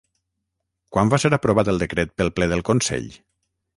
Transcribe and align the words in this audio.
Quan 0.95 1.11
va 1.15 1.19
ser 1.23 1.31
aprovat 1.37 1.71
el 1.73 1.79
decret 1.83 2.17
pel 2.23 2.33
ple 2.39 2.49
del 2.55 2.65
Consell? 2.71 3.07